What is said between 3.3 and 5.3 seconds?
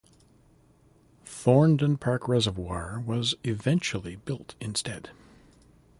eventually built instead.